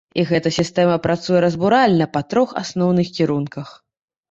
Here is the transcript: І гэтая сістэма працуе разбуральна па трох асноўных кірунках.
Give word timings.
І 0.19 0.23
гэтая 0.29 0.51
сістэма 0.55 0.95
працуе 1.03 1.43
разбуральна 1.45 2.09
па 2.17 2.25
трох 2.33 2.57
асноўных 2.65 3.15
кірунках. 3.21 3.75